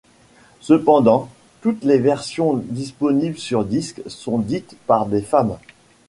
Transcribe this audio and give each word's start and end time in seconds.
Cependant, 0.61 1.29
toutes 1.61 1.83
les 1.83 1.99
versions 1.99 2.55
disponibles 2.55 3.37
sur 3.37 3.63
disque 3.63 4.01
sont 4.07 4.39
dites 4.39 4.75
par 4.87 5.05
des 5.05 5.21
femmes. 5.21 5.57